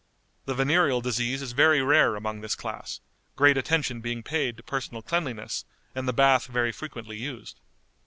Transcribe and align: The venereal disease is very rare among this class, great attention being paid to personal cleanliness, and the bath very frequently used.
The 0.45 0.55
venereal 0.55 0.99
disease 1.01 1.43
is 1.43 1.51
very 1.51 1.79
rare 1.79 2.15
among 2.15 2.41
this 2.41 2.55
class, 2.55 3.01
great 3.35 3.55
attention 3.55 4.01
being 4.01 4.23
paid 4.23 4.57
to 4.57 4.63
personal 4.63 5.03
cleanliness, 5.03 5.63
and 5.93 6.07
the 6.07 6.11
bath 6.11 6.47
very 6.47 6.71
frequently 6.71 7.17
used. 7.17 7.59